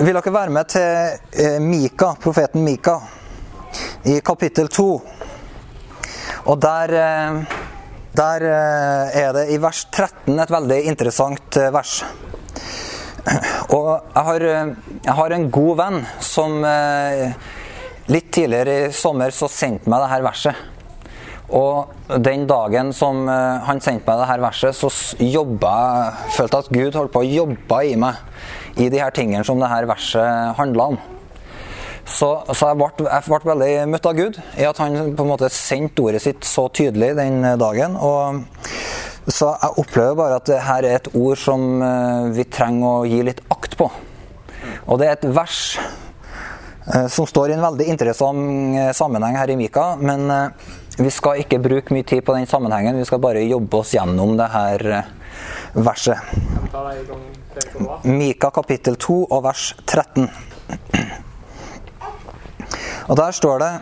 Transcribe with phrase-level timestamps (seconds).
[0.00, 2.94] vil dere være med til eh, Mika, profeten Mika,
[4.08, 4.86] i kapittel 2.
[6.48, 7.58] Og der, eh,
[8.16, 11.98] der eh, er det i vers 13 et veldig interessant vers.
[13.76, 14.46] Og jeg har,
[15.04, 16.56] jeg har en god venn som
[18.10, 20.62] litt tidligere i sommer så sendte meg dette verset.
[21.52, 24.88] Og den dagen som han sendte meg dette verset, så
[25.20, 28.24] jobba jeg Følte at Gud holdt på å jobbe i meg
[28.76, 31.00] i de her tingene som det her verset handla om.
[32.10, 35.30] Så, så jeg, ble, jeg ble veldig møtt av Gud i at han på en
[35.30, 37.94] måte sendte ordet sitt så tydelig den dagen.
[37.96, 38.42] Og
[39.30, 43.20] så jeg opplever bare at dette er et ord som eh, vi trenger å gi
[43.26, 43.86] litt akt på.
[44.88, 49.52] Og det er et vers eh, som står i en veldig interessant eh, sammenheng her
[49.52, 49.92] i Mika.
[50.00, 50.26] Men
[50.98, 52.98] vi skal ikke bruke mye tid på den sammenhengen.
[52.98, 54.88] Vi skal bare jobbe oss gjennom det her
[55.72, 56.18] verset.
[58.02, 60.28] Mika kapittel 2 og vers 13.
[63.10, 63.72] Og der står det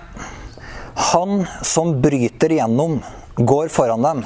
[1.13, 2.99] Han som bryter gjennom,
[3.37, 4.25] går foran dem.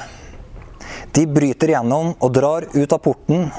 [1.13, 3.51] De bryter gjennom og drar ut av porten.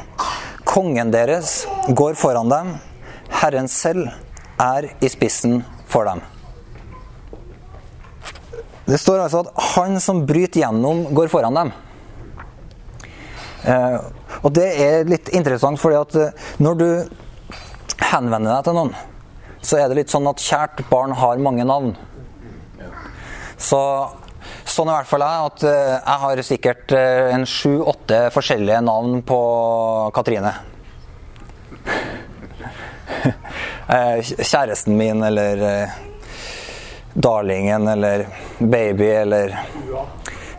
[0.67, 2.73] Kongen deres går foran dem.
[3.31, 4.09] Herren selv
[4.59, 6.25] er i spissen for dem.
[8.85, 11.73] Det står altså at han som bryter gjennom, går foran dem.
[13.65, 13.99] Eh,
[14.45, 16.89] og det er litt interessant, fordi at eh, når du
[18.11, 18.93] henvender deg til noen,
[19.65, 21.95] så er det litt sånn at kjært barn har mange navn.
[23.57, 23.81] Så
[24.69, 29.23] sånn er i hvert fall jeg, at eh, jeg har sikkert en sju-åtte forskjellige navn
[29.25, 29.41] på
[30.17, 30.53] Katrine.
[34.45, 35.57] Kjæresten min, eller
[37.15, 38.27] darlingen, eller
[38.59, 39.57] baby, eller.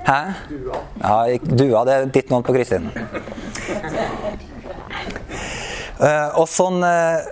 [0.05, 0.33] Hæ?
[0.49, 0.79] Dua.
[1.01, 2.91] Ja, Dua, det er ditt navn på Kristin.
[5.95, 7.23] Uh, og sånn uh,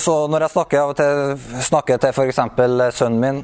[0.00, 2.40] Så når jeg snakker av og til snakker til f.eks.
[2.96, 3.38] sønnen min,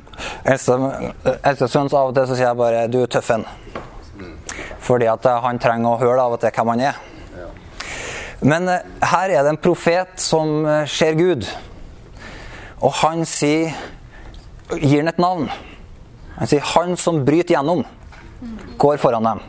[0.49, 3.47] eldste sønn, så av og til så sier jeg bare 'du er tøffen'.
[4.83, 6.99] Fordi at eh, han trenger å høre av og til hvem han er.
[8.41, 11.47] Men uh, her er det en profet som ser Gud.
[12.81, 13.71] Og han sier
[14.75, 15.51] gir han et navn.
[16.39, 18.02] Han sier 'han som bryter gjennom'
[18.79, 19.43] går foran dem.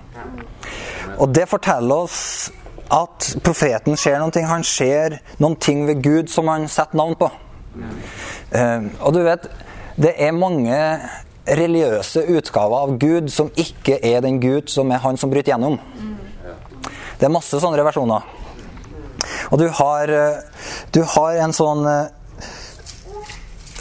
[1.17, 2.51] Og det forteller oss
[2.93, 4.47] at profeten ser noen ting.
[4.49, 7.29] Han ser noen ting ved Gud som han setter navn på.
[8.53, 9.47] Eh, og du vet,
[9.97, 10.77] det er mange
[11.47, 15.79] religiøse utgaver av Gud som ikke er den Gud som er han som bryter gjennom.
[17.19, 18.25] Det er masse sånne versjoner.
[19.51, 20.41] Og du har, eh,
[20.93, 22.07] du har en sånn eh,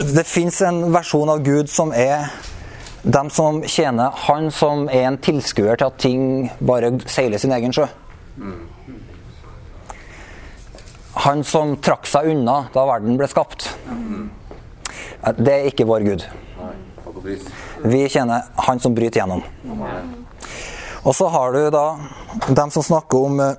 [0.02, 2.30] Det fins en versjon av Gud som er
[3.02, 7.74] dem som tjener han som er en tilskuer til at ting bare seiler sin egen
[7.74, 7.88] sjø.
[11.22, 13.68] Han som trakk seg unna da verden ble skapt.
[15.38, 16.24] Det er ikke vår Gud.
[17.82, 19.42] Vi tjener han som bryter gjennom.
[21.02, 21.86] Og så har du da
[22.48, 23.54] dem som snakker om eh,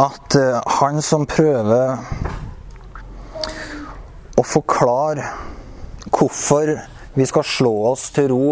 [0.00, 1.98] at eh, han som prøver
[4.40, 5.28] å forklare
[6.08, 6.72] hvorfor
[7.14, 8.46] vi skal slå oss til ro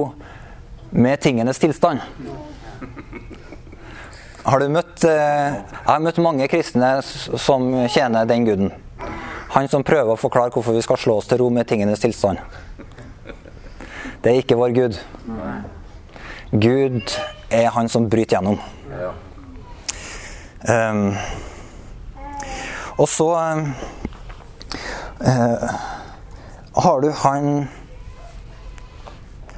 [0.90, 2.00] med tingenes tilstand.
[4.42, 8.72] Har du møtt eh, Jeg har møtt mange kristne som tjener den guden.
[9.54, 12.38] Han som prøver å forklare hvorfor vi skal slå oss til ro med tingenes tilstand.
[14.22, 14.98] Det er ikke vår Gud.
[16.52, 17.18] Gud
[17.50, 18.58] er han som bryter gjennom.
[20.70, 21.16] Ehm,
[22.96, 23.28] og så
[25.26, 25.70] eh,
[26.84, 27.68] har du han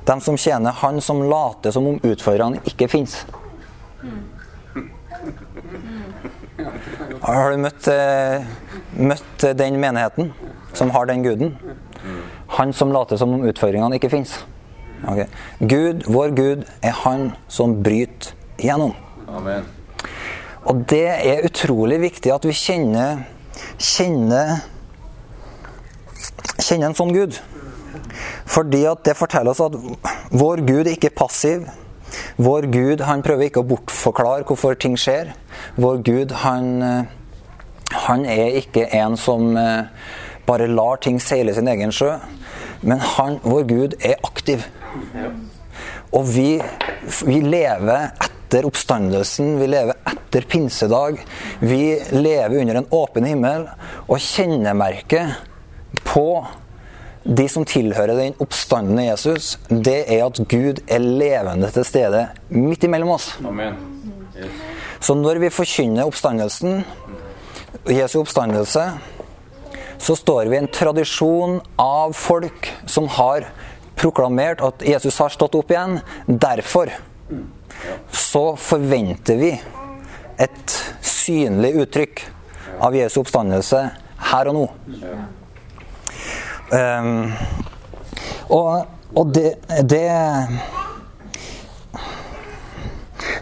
[0.04, 3.22] Dem som tjener han som later som om utfordreren ikke fins.
[7.25, 8.44] Har du møtt, eh,
[9.00, 10.32] møtt den menigheten
[10.76, 11.56] som har den guden?
[12.59, 14.37] Han som later som om utfordringene ikke fins.
[15.09, 15.26] Okay.
[15.60, 18.94] Gud, vår Gud, er han som bryter gjennom.
[19.28, 19.64] Amen.
[20.64, 23.25] Og det er utrolig viktig at vi kjenner,
[23.76, 24.62] kjenner,
[26.56, 27.40] kjenner en sånn Gud.
[28.46, 29.76] Fordi at det forteller oss at
[30.35, 31.67] vår Gud er ikke passiv.
[32.37, 35.32] Vår Gud han prøver ikke å bortforklare hvorfor ting skjer.
[35.81, 37.05] Vår Gud han, eh,
[38.06, 39.91] han er ikke en som eh,
[40.46, 42.14] bare lar ting seile sin egen sjø.
[42.85, 44.67] Men han, vår Gud er aktiv.
[46.14, 46.50] Og vi,
[47.26, 51.19] vi lever etter oppstandelsen, vi lever etter pinsedag.
[51.64, 53.67] Vi lever under en åpen himmel,
[54.06, 55.41] og kjennemerket
[56.05, 56.29] på
[57.25, 62.85] de som tilhører den oppstandende Jesus, det er at Gud er levende til stede midt
[62.85, 63.31] imellom oss.
[63.44, 63.79] Amen.
[64.37, 64.53] Yes.
[65.00, 66.85] Så når vi forkynner oppstandelsen,
[67.88, 68.85] Jesu oppstandelse,
[69.99, 73.49] så står vi i en tradisjon av folk som har
[73.97, 75.99] proklamert at Jesus har stått opp igjen.
[76.29, 76.93] Derfor
[78.12, 79.53] så forventer vi
[80.44, 82.25] et synlig uttrykk
[82.85, 83.87] av Jesu oppstandelse
[84.32, 84.67] her og nå.
[86.72, 87.32] Um,
[88.49, 89.50] og, og det,
[89.84, 90.08] det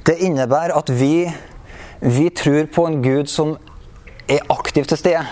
[0.06, 1.30] Det innebærer at vi,
[2.00, 3.54] vi tror på en Gud som
[4.26, 5.22] er aktiv til stede.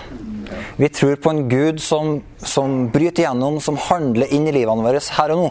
[0.79, 5.03] Vi tror på en Gud som, som bryter gjennom, som handler inn i livene våre
[5.17, 5.51] her og nå.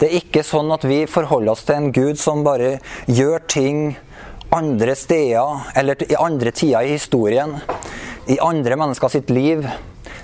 [0.00, 3.84] Det er ikke sånn at vi forholder oss til en Gud som bare gjør ting
[4.54, 7.56] andre steder, eller i andre tider i historien,
[8.30, 9.66] i andre mennesker sitt liv.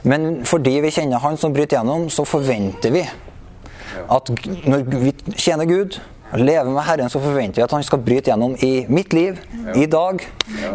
[0.02, 3.04] Men fordi vi kjenner Han som bryter gjennom, så forventer vi
[4.10, 4.30] at
[4.66, 5.98] når vi tjener Gud,
[6.34, 9.38] lever med Herren, så forventer vi at Han skal bryte gjennom i mitt liv,
[9.74, 10.22] i dag,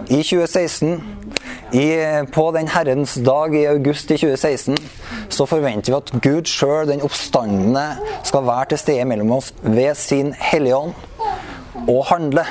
[0.10, 1.02] i 2016.
[1.74, 1.86] I,
[2.32, 4.78] på den Herrens dag i august i 2016
[5.34, 7.88] så forventer vi at Gud sjøl, den oppstandende,
[8.24, 10.94] skal være til stede mellom oss ved sin Hellige Ånd
[11.88, 12.46] og handle.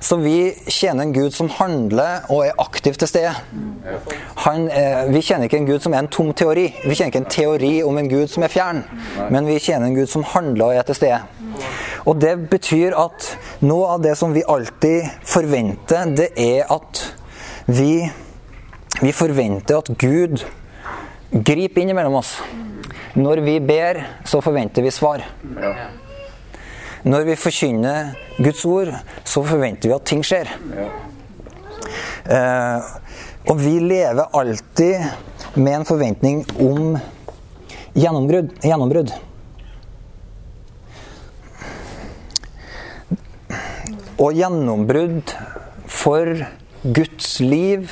[0.00, 3.34] Så vi tjener en Gud som handler og er aktiv til stede.
[3.60, 6.70] Eh, vi tjener ikke en Gud som er en tom teori.
[6.84, 8.80] Vi tjener ikke en teori om en Gud som er fjern,
[9.30, 11.20] men vi tjener en Gud som handler og er til stede.
[12.08, 13.28] Og det betyr at
[13.60, 17.04] noe av det som vi alltid forventer, det er at
[17.68, 18.08] vi,
[19.02, 20.40] vi forventer at Gud
[21.30, 22.38] griper inn mellom oss.
[23.20, 25.28] Når vi ber, så forventer vi svar.
[27.00, 28.90] Når vi forkynner Guds ord,
[29.24, 30.50] så forventer vi at ting skjer.
[32.28, 32.90] Eh,
[33.48, 36.98] og vi lever alltid med en forventning om
[37.96, 39.14] gjennombrudd.
[44.20, 45.32] Og gjennombrudd
[45.88, 46.44] for
[46.84, 47.88] Guds liv,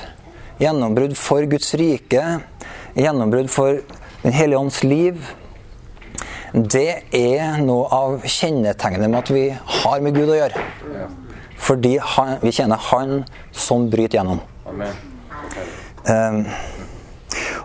[0.60, 2.26] gjennombrudd for Guds rike,
[2.98, 3.80] gjennombrudd for
[4.18, 5.20] Den hellige ånds liv,
[6.52, 10.62] det er noe av kjennetegnet med at vi har med Gud å gjøre.
[11.58, 14.40] Fordi han, vi kjenner Han som bryter gjennom.
[16.08, 16.44] Um,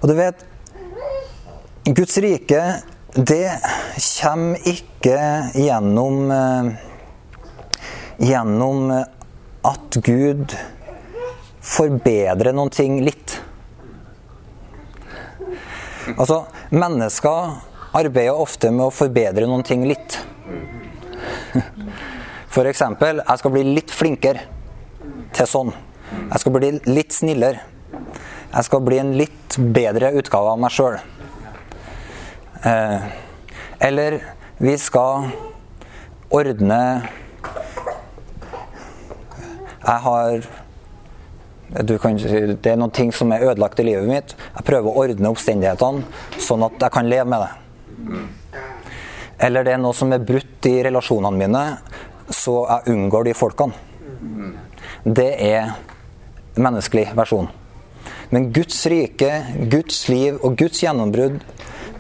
[0.02, 0.42] og du vet
[1.88, 2.64] Guds rike,
[3.14, 3.46] det
[4.20, 5.20] kommer ikke
[5.60, 6.74] gjennom uh,
[8.24, 10.54] Gjennom at Gud
[11.64, 13.34] forbedrer noen ting litt.
[16.14, 17.56] Altså, mennesker
[17.94, 20.18] arbeider ofte med å forbedre noen ting litt.
[22.74, 24.46] Eksempel, jeg skal bli litt flinkere
[25.34, 25.72] til sånn.
[26.14, 27.64] Jeg skal bli litt snillere.
[28.54, 31.00] Jeg skal bli en litt bedre utgave av meg sjøl.
[32.64, 33.08] Eh,
[33.84, 34.20] eller
[34.62, 35.32] vi skal
[36.34, 36.80] ordne
[39.84, 40.46] Jeg har
[42.00, 44.36] kan, det er noen ting som er ødelagt i livet mitt.
[44.56, 47.63] Jeg prøver å ordne oppstendighetene sånn at jeg kan leve med det.
[49.44, 51.64] Eller det er noe som er brutt i relasjonene mine,
[52.30, 53.74] så jeg unngår de folkene.
[55.04, 55.74] Det er
[56.56, 57.50] menneskelig versjon.
[58.34, 59.30] Men Guds rike,
[59.70, 61.42] Guds liv og Guds gjennombrudd,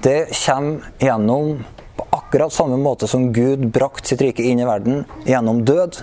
[0.04, 1.60] det kommer gjennom
[1.98, 6.02] på akkurat samme måte som Gud brakte sitt rike inn i verden gjennom død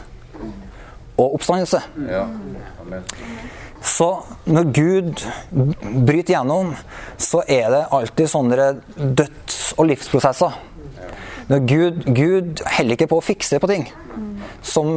[1.21, 1.83] og oppstandelse.
[2.09, 2.27] Ja.
[2.81, 3.05] Amen.
[4.01, 5.27] Så når Gud
[6.07, 6.71] bryter gjennom,
[7.21, 10.55] så er det alltid sånne døds- og livsprosesser.
[11.51, 13.85] Når Gud, Gud heller ikke på å fikse på ting.
[14.65, 14.89] Som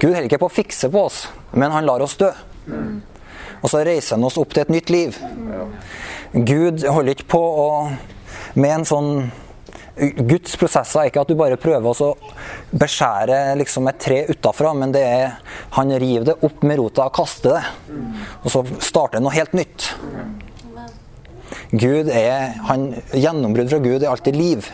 [0.00, 2.30] Gud heller ikke på å fikse på oss, men han lar oss dø.
[3.60, 5.20] Og så reiser han oss opp til et nytt liv.
[6.32, 7.68] Gud holder ikke på å
[8.56, 9.12] med en sånn
[9.92, 12.12] Guds prosesser er ikke at du bare prøver å
[12.80, 15.34] beskjære liksom et tre utafra, men det er
[15.76, 17.96] han river det opp med rota og kaster det.
[18.40, 19.90] Og så starter det noe helt nytt.
[21.72, 24.68] Gud er, han, Gjennombrudd fra Gud er alltid liv.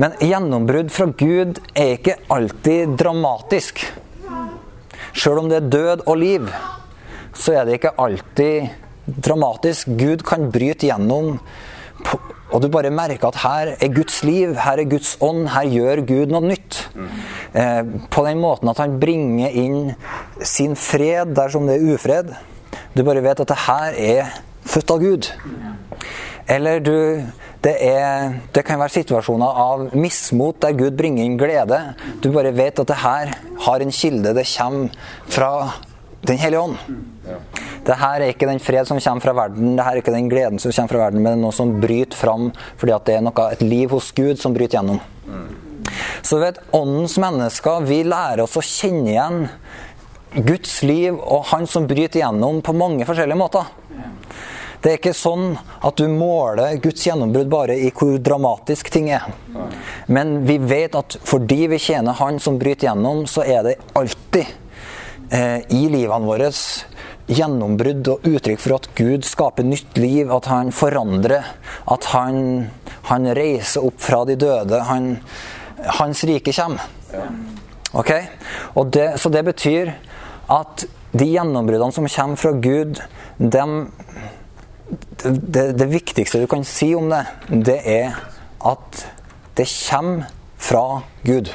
[0.00, 3.80] Men gjennombrudd fra Gud er ikke alltid dramatisk.
[5.16, 6.52] Sjøl om det er død og liv,
[7.36, 9.88] så er det ikke alltid dramatisk.
[10.00, 11.38] Gud kan bryte gjennom,
[12.04, 15.68] på- og du bare merker at her er Guds liv, her er Guds ånd, her
[15.70, 16.80] gjør Gud noe nytt.
[17.54, 19.92] Eh, på den måten at han bringer inn
[20.42, 22.32] sin fred dersom det er ufred.
[22.96, 24.32] Du bare vet at det her er
[24.66, 25.30] født av Gud.
[26.50, 26.96] Eller du
[27.60, 31.80] det, er, det kan være situasjoner av mismot der Gud bringer inn glede.
[32.24, 33.34] Du bare vet at det her
[33.66, 34.34] har en kilde.
[34.34, 34.88] Det kommer
[35.28, 35.52] fra
[36.20, 36.76] Den hellige ånd.
[37.86, 40.28] Det her er ikke den fred som kommer fra verden, det her er ikke den
[40.30, 43.16] gleden som kommer fra verden, men det er noe som bryter fram fordi at det
[43.16, 45.00] er noe, et liv hos Gud som bryter gjennom.
[46.22, 49.46] Så vet, åndens mennesker, vi lærer oss å kjenne igjen
[50.46, 53.70] Guds liv og han som bryter igjennom på mange forskjellige måter.
[54.80, 59.26] Det er ikke sånn at du måler Guds gjennombrudd bare i hvor dramatisk ting er.
[60.08, 64.46] Men vi vet at fordi vi tjener Han som bryter gjennom, så er det alltid
[65.36, 66.48] eh, i livene våre
[67.28, 71.44] gjennombrudd og uttrykk for at Gud skaper nytt liv, at Han forandrer,
[71.86, 72.70] at Han,
[73.10, 74.82] han reiser opp fra de døde.
[74.88, 75.12] Han,
[76.00, 76.86] hans rike kommer.
[77.92, 78.12] Ok?
[78.94, 79.92] Det, så det betyr
[80.50, 83.00] at de gjennombruddene som kommer fra Gud,
[83.38, 83.90] dem
[85.22, 88.16] det, det, viktigste du kan si om det, det er
[88.66, 89.04] at
[89.58, 91.50] det kommer fra Gud.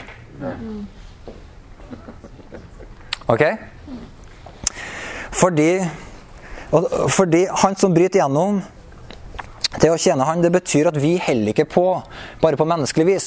[3.27, 3.43] Ok?
[5.35, 5.71] Fordi,
[7.11, 8.61] fordi han som bryter gjennom
[9.75, 11.83] Det å tjene han, det betyr at vi heller ikke på
[12.39, 13.25] bare på menneskelig vis.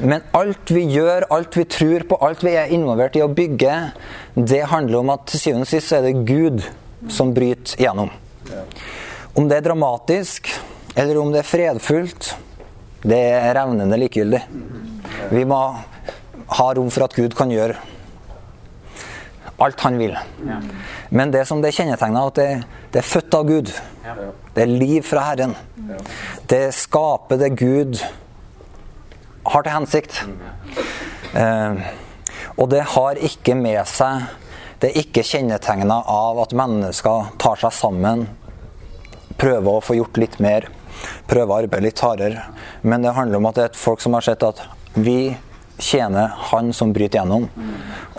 [0.00, 3.74] Men alt vi gjør, alt vi tror på, alt vi er involvert i å bygge,
[4.34, 6.64] det handler om at til syvende og sist er det Gud
[7.12, 8.08] som bryter gjennom.
[9.36, 10.48] Om det er dramatisk,
[10.96, 12.32] eller om det er fredfullt,
[13.04, 14.40] det er revnende likegyldig.
[15.36, 15.60] Vi må
[16.56, 17.76] ha rom for at Gud kan gjøre
[19.60, 20.16] alt han vil.
[21.10, 22.48] Men det som det kjennetegner, at det,
[22.92, 23.72] det, er født av Gud.
[24.54, 25.54] Det er liv fra Herren.
[26.50, 28.00] Det skaper det Gud
[29.50, 30.22] har til hensikt.
[31.36, 31.88] Eh,
[32.56, 34.24] og det har ikke med seg
[34.80, 38.22] Det er ikke kjennetegna av at mennesker tar seg sammen
[39.40, 40.66] prøver å få gjort litt mer,
[41.30, 42.44] prøver å arbeide litt hardere.
[42.82, 44.62] Men det handler om at det er et folk som har sett at
[44.96, 45.34] vi
[45.80, 47.48] tjener han som bryter gjennom.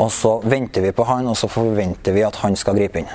[0.02, 3.12] Og så venter vi på han, og så forventer vi at han skal gripe inn.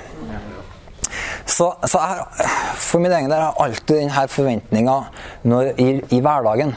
[1.47, 2.49] Så, så jeg,
[2.83, 4.97] for min egen del har jeg alltid denne forventninga
[5.79, 6.75] i, i hverdagen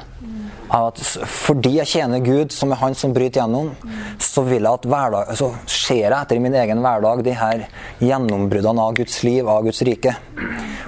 [0.69, 3.71] at fordi jeg tjener Gud, som er Han som bryter gjennom,
[4.21, 7.65] så, hverdag, så ser jeg etter i min egen hverdag de her
[8.03, 10.13] gjennombruddene av Guds liv, av Guds rike.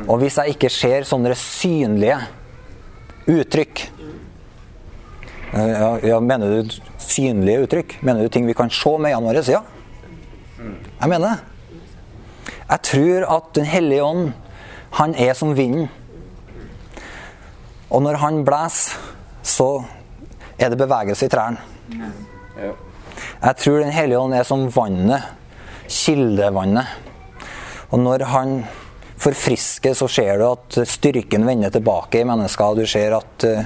[0.07, 2.19] Og hvis jeg ikke ser sånne synlige
[3.31, 3.87] uttrykk
[5.53, 7.97] ja, ja, Mener du synlige uttrykk?
[8.01, 9.43] Mener du ting vi kan se med øynene våre?
[9.51, 9.61] Ja.
[11.01, 11.37] Jeg mener det.
[12.69, 14.31] Jeg tror at Den hellige ånd,
[14.91, 15.89] han er som vinden.
[17.89, 18.99] Og når han blåser
[19.43, 19.83] så
[20.59, 21.57] er det bevegelse i trærne.
[23.41, 25.21] Jeg tror Den hellige ånd er som vannet.
[25.89, 26.85] Kildevannet.
[27.89, 28.63] Og når han
[29.21, 32.75] forfrisker, så ser du at styrken vender tilbake i mennesker.
[32.79, 33.65] Du ser at, eh,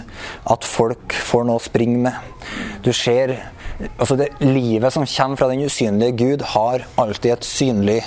[0.52, 2.14] at folk får noe å springe med.
[2.84, 3.38] Du ser
[3.98, 8.02] altså det Livet som kommer fra den usynlige Gud, har alltid et synlig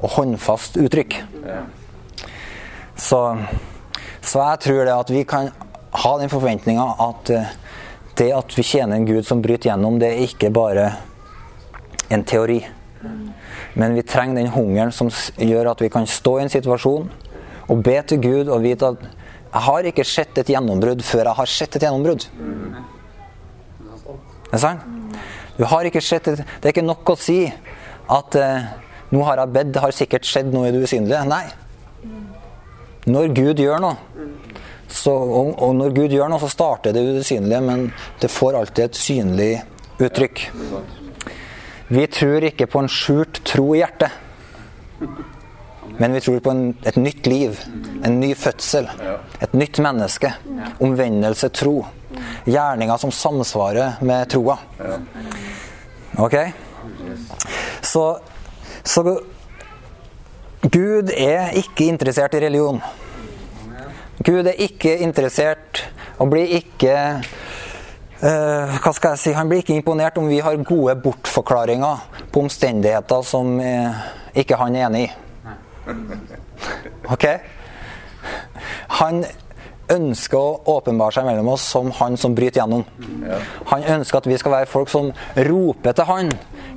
[0.00, 1.18] og håndfast uttrykk.
[2.96, 3.20] Så,
[4.20, 5.50] så jeg tror det at vi kan
[6.02, 7.56] ha den forventninga at eh,
[8.18, 10.90] det at vi tjener en Gud som bryter gjennom, det er ikke bare
[12.12, 12.60] en teori.
[13.74, 17.10] Men vi trenger den hungeren som gjør at vi kan stå i en situasjon
[17.72, 19.04] og be til Gud og vite at
[19.52, 22.24] jeg har ikke sett et gjennombrudd før jeg har sett et gjennombrudd.
[24.48, 24.86] Det er sant?
[25.58, 27.44] Du har ikke sett et, Det er ikke nok å si
[28.12, 28.70] at eh,
[29.12, 31.28] 'nå har jeg bedt, det har sikkert skjedd noe i det usynlige'.
[31.28, 31.44] Nei.
[33.06, 33.96] Når Gud gjør noe,
[34.88, 38.84] så, og, og, når Gud gjør noe, så starter det usynlige, men det får alltid
[38.84, 39.52] et synlig
[40.00, 40.46] uttrykk.
[41.92, 44.14] Vi tror ikke på en skjult tro i hjertet,
[45.98, 47.58] men vi tror på en, et nytt liv,
[48.04, 48.88] en ny fødsel,
[49.44, 50.30] et nytt menneske.
[50.80, 51.74] Omvendelse, tro.
[52.48, 54.56] Gjerninger som samsvarer med troa.
[56.22, 56.38] Ok?
[57.84, 58.06] Så,
[58.82, 59.04] så
[60.62, 62.80] Gud er ikke interessert i religion.
[64.24, 65.84] Gud er ikke interessert
[66.16, 66.96] og blir ikke
[68.22, 72.46] uh, hva skal jeg si, Han blir ikke imponert om vi har gode bortforklaringer på
[72.46, 74.02] omstendigheter som uh,
[74.34, 75.12] ikke han er enig i.
[77.10, 77.26] Ok?
[79.02, 79.24] Han
[79.92, 82.84] ønsker å åpenbare seg mellom oss som han som bryter gjennom.
[83.70, 85.10] Han ønsker at vi skal være folk som
[85.48, 86.32] roper til han,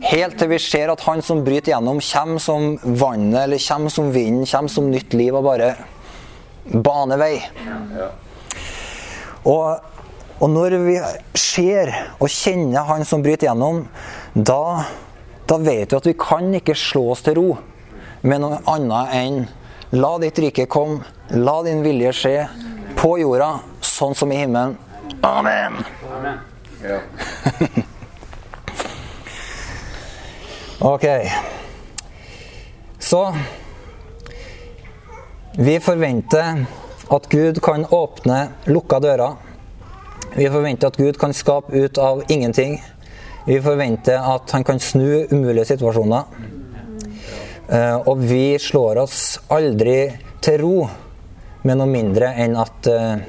[0.09, 4.11] helt til vi ser at han som bryter gjennom, kommer som vannet eller kommer som
[4.13, 5.73] vinden, kommer som nytt liv og bare
[6.65, 7.33] baner vei.
[9.45, 9.91] Og,
[10.39, 10.95] og, når vi
[11.37, 13.85] ser og kjenner Han som bryter gjennom,
[14.35, 14.83] da,
[15.47, 17.49] da vet vi at vi kan ikke slå oss til ro
[18.25, 19.45] med noe annet enn
[19.95, 22.47] La ditt rike komme, la din vilje skje,
[22.97, 24.73] på jorda sånn som i himmelen.
[25.23, 25.77] Amen.
[26.11, 26.39] Amen.
[26.83, 26.99] Ja.
[30.91, 31.05] ok.
[32.99, 33.21] Så
[35.55, 36.65] vi forventer
[37.15, 39.44] at Gud kan åpne lukka dører.
[40.35, 42.83] Vi forventer at Gud kan skape ut av ingenting.
[43.45, 46.23] Vi forventer at han kan snu umulige situasjoner.
[47.69, 49.99] Eh, og vi slår oss aldri
[50.43, 50.75] til ro
[51.63, 53.23] med noe mindre enn at eh,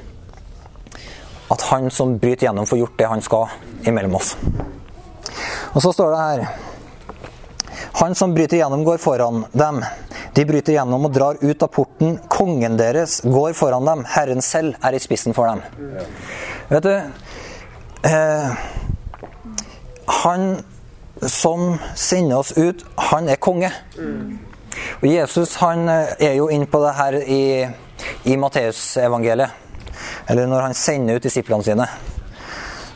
[1.47, 4.33] at han som bryter gjennom, får gjort det han skal imellom oss.
[5.73, 6.47] Og så står det her
[7.97, 9.79] Han som bryter gjennom, går foran dem.
[10.35, 12.19] De bryter gjennom og drar ut av porten.
[12.29, 14.03] Kongen deres går foran dem.
[14.05, 15.63] Herren selv er i spissen for dem.
[16.67, 16.93] Vet du
[18.09, 18.51] eh,
[20.23, 20.63] Han
[21.21, 23.71] som sender oss ut, han er konge.
[25.01, 27.43] Og Jesus han eh, er jo inne på det her i,
[28.29, 29.49] i Matteusevangeliet.
[30.29, 31.87] Eller når han sender ut disiplene sine.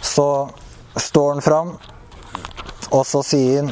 [0.01, 0.49] Så
[0.97, 1.75] står han fram,
[2.91, 3.71] og så sier han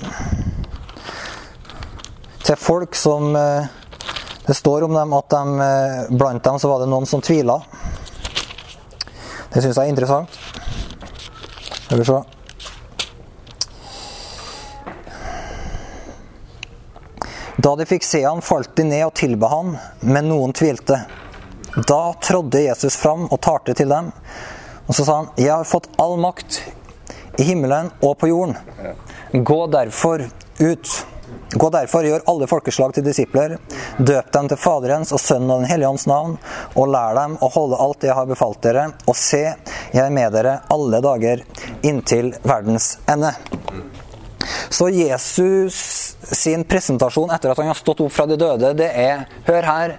[2.50, 3.68] til folk som eh,
[4.48, 7.60] Det står om dem at de, eh, blant dem så var det noen som tvila.
[9.53, 10.29] Det syns jeg er interessant.
[11.86, 12.20] Skal vi se.
[17.60, 19.74] Da de fikk se han, falt de ned og tilba han,
[20.06, 21.01] men noen tvilte.
[21.75, 24.13] Da trådde Jesus fram og talte til dem.
[24.88, 26.62] Og så sa han, 'Jeg har fått all makt
[27.38, 28.58] i himmelen og på jorden.'
[29.34, 30.29] 'Gå derfor
[30.60, 31.06] ut.'
[31.50, 33.56] Gå derfor, gjør alle folkeslag til disipler.
[33.98, 36.36] Døp dem til Faderens og Sønnen og Den hellige ånds navn,
[36.77, 38.84] og lær dem å holde alt det jeg har befalt dere.
[39.10, 39.41] Og se,
[39.96, 41.41] jeg er med dere alle dager
[41.82, 43.34] inntil verdens ende.
[44.70, 45.79] Så Jesus
[46.29, 49.98] sin presentasjon etter at han har stått opp fra de døde, det er Hør her,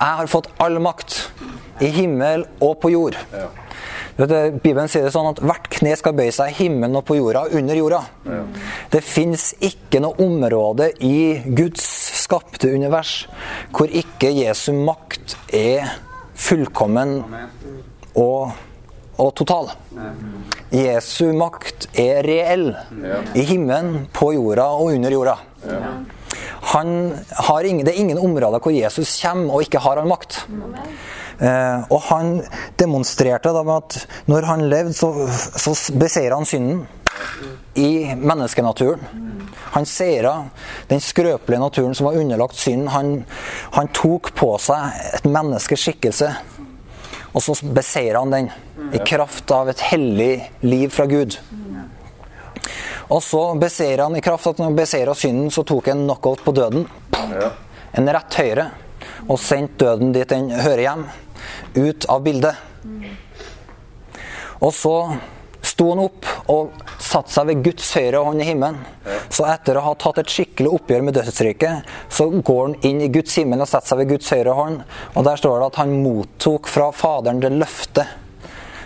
[0.00, 1.20] jeg har fått all makt
[1.84, 3.18] i himmel og på jord.
[4.16, 7.46] Bibelen sier det sånn at hvert kne skal bøye seg i himmelen og på jorda
[7.46, 8.00] og under jorda.
[8.92, 11.84] Det fins ikke noe område i Guds
[12.20, 13.24] skapte univers
[13.74, 15.94] hvor ikke Jesu makt er
[16.40, 17.20] fullkommen
[18.18, 18.52] og,
[19.20, 19.72] og total.
[20.74, 22.70] Jesu makt er reell
[23.34, 25.36] i himmelen, på jorda og under jorda.
[26.70, 26.90] Han
[27.48, 30.44] har ingen, det er ingen områder hvor Jesus kommer og ikke har han makt.
[30.46, 32.34] Eh, og han
[32.76, 36.82] demonstrerte da med at når han levde, så, så beseiret han synden
[37.80, 39.00] i menneskenaturen.
[39.70, 40.34] Han seira
[40.90, 42.88] den skrøpelige naturen som var underlagt synden.
[42.88, 43.12] Han,
[43.76, 46.32] han tok på seg et menneskes skikkelse,
[47.30, 48.50] og så beseira han den
[48.92, 50.32] i kraft av et hellig
[50.66, 51.38] liv fra Gud.
[53.10, 56.44] Og så beseira han i kraft av at han beseira synden, så tok han knockout
[56.44, 56.86] på døden.
[57.98, 58.70] En rett høyre.
[59.30, 61.02] Og sendte døden dit den hører hjem.
[61.74, 62.54] Ut av bildet.
[64.60, 64.96] Og så
[65.64, 68.80] sto han opp og satte seg ved Guds høyre hånd i himmelen.
[69.32, 73.10] Så etter å ha tatt et skikkelig oppgjør med dødsriket, så går han inn i
[73.12, 74.82] Guds himmel og setter seg ved Guds høyre hånd.
[75.14, 78.18] Og der står det at han mottok fra Faderen det løftet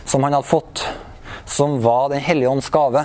[0.05, 0.85] som han hadde fått,
[1.49, 3.05] som var Den hellige ånds gave.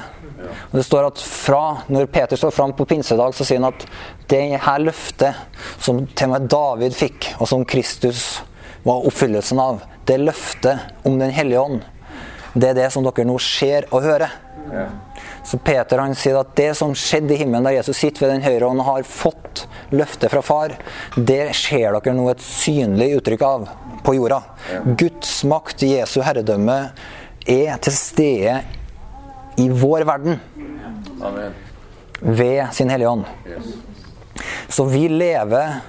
[0.71, 3.85] Og det står at fra, Når Peter står fram på pinsedag, så sier han at
[4.31, 5.35] det her løftet
[5.79, 8.41] som til og med David fikk, og som Kristus
[8.83, 11.81] var oppfyllelsen av, det løftet om Den hellige ånd,
[12.53, 14.31] det er det som dere nå ser og hører.
[15.45, 18.45] Så Peter han sier at det som skjedde i himmelen, der Jesus sitter ved den
[18.45, 19.63] høyre hånd og har fått
[19.95, 20.75] løftet fra far,
[21.15, 23.69] det ser dere nå et synlig uttrykk av
[24.05, 24.41] på jorda.
[24.99, 26.77] Guds makt, Jesu herredømme,
[27.49, 28.59] er til stede
[29.59, 30.37] i vår verden
[31.25, 31.55] Amen.
[32.21, 33.25] ved sin Hellige Ånd.
[33.47, 33.73] Yes.
[34.69, 35.79] Så vi lever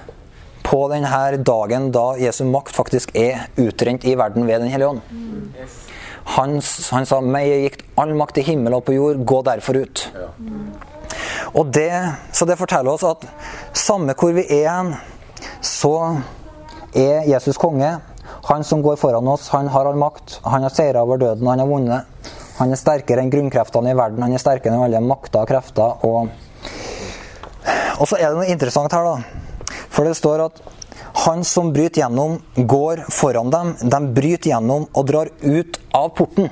[0.63, 5.01] på denne dagen da Jesu makt faktisk er utrent i verden ved Den hellige ånd.
[6.35, 10.07] Han, han sa 'meg gikk all makt i himmel og på jord, gå derfor ut'.
[10.13, 10.29] Ja.
[11.53, 13.25] Og det, så det forteller oss at
[13.73, 14.93] samme hvor vi er hen,
[15.61, 16.21] så
[16.95, 17.97] er Jesus konge.
[18.45, 20.39] Han som går foran oss, han har all makt.
[20.43, 22.05] Han har seira over døden, han har vunnet.
[22.57, 24.21] Han er sterkere enn grunnkreftene i verden.
[24.21, 26.05] Han er sterkere enn alle makter og krefter.
[26.05, 26.29] Og,
[27.97, 29.40] og så er det noe interessant her, da.
[29.91, 30.61] For det står at
[31.25, 33.73] han som bryter gjennom, går foran dem.
[33.83, 36.49] De bryter gjennom og drar ut av porten.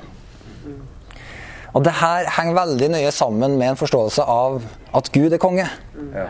[1.70, 4.60] Og det her henger veldig nøye sammen med en forståelse av
[4.96, 5.68] at Gud er konge.
[6.14, 6.28] Ja.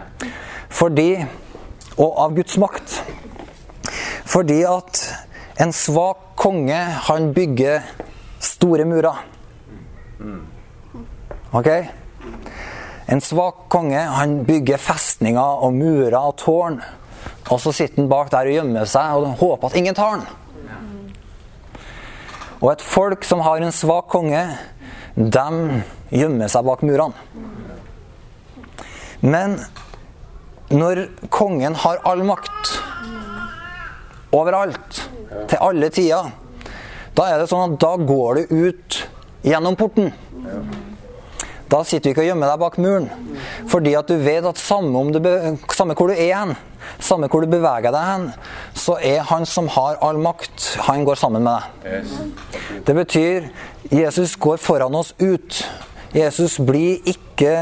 [0.69, 1.27] Fordi
[2.01, 2.93] Og av Guds makt.
[4.25, 5.01] Fordi at
[5.61, 7.83] en svak konge, han bygger
[8.41, 9.19] store murer.
[11.53, 11.69] Ok?
[13.11, 16.81] En svak konge, han bygger festninger og murer og tårn.
[17.51, 20.27] Og så sitter han bak der og gjemmer seg og håper at ingen tar han.
[22.61, 24.43] Og et folk som har en svak konge,
[25.17, 25.81] de
[26.13, 27.17] gjemmer seg bak murene.
[29.21, 29.59] Men
[30.71, 32.77] når kongen har all makt
[34.37, 35.01] overalt,
[35.51, 36.31] til alle tider,
[37.17, 39.01] da er det sånn at da går du ut
[39.47, 40.13] gjennom porten.
[41.71, 43.07] Da sitter du ikke og gjemmer deg bak muren.
[43.71, 45.21] Fordi at du vet at samme, om du
[45.77, 46.55] samme hvor du er hen,
[46.99, 48.25] samme hvor du beveger deg hen,
[48.75, 52.83] så er han som har all makt, han går sammen med deg.
[52.87, 53.47] Det betyr
[53.91, 55.63] Jesus går foran oss ut.
[56.15, 57.55] Jesus blir ikke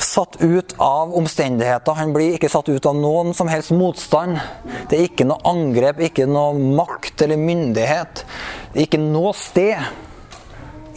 [0.00, 1.98] satt ut av omstendigheter.
[1.98, 4.38] Han blir ikke satt ut av noen som helst motstand.
[4.88, 8.24] Det er ikke noe angrep, ikke noe makt eller myndighet.
[8.78, 9.82] Ikke noe sted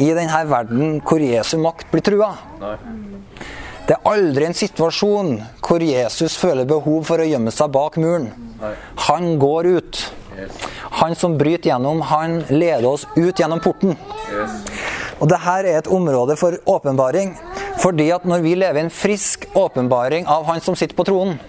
[0.01, 2.33] i denne verden hvor Jesu makt blir trua.
[2.61, 2.75] Nei.
[3.83, 8.29] Det er aldri en situasjon hvor Jesus føler behov for å gjemme seg bak muren.
[8.61, 8.71] Nei.
[9.09, 10.03] Han går ut.
[10.33, 10.61] Yes.
[11.01, 13.97] Han som bryter gjennom, han leder oss ut gjennom porten.
[14.31, 14.55] Yes.
[15.19, 17.35] Og dette er et område for åpenbaring.
[17.83, 21.39] Fordi at når vi lever i en frisk åpenbaring av Han som sitter på tronen,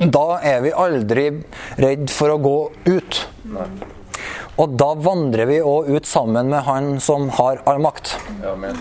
[0.00, 1.26] da er vi aldri
[1.80, 3.24] redd for å gå ut.
[3.50, 3.66] Nei.
[4.60, 8.12] Og da vandrer vi òg ut sammen med Han som har all makt.
[8.44, 8.76] Amen.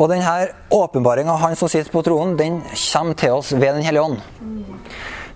[0.00, 3.84] Og denne åpenbaringa av Han som sitter på tronen, den kommer til oss ved Den
[3.84, 4.22] hellige ånd.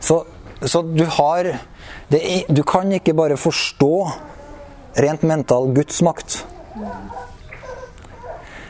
[0.00, 0.22] Så,
[0.62, 1.52] så du har
[2.08, 3.92] det, Du kan ikke bare forstå
[4.98, 6.40] rent mental Guds makt.